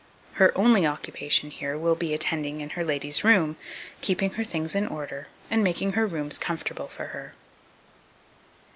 [0.41, 3.55] Her only occupation here will be attending in her lady's room,
[4.01, 7.35] keeping her things in order, and making her rooms comfortable for her.